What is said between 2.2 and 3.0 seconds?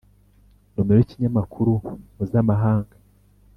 zamahanga